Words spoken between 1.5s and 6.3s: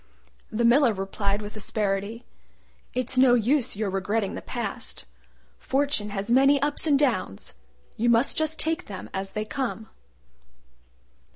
asperity, "It's no use your regretting the past. Fortune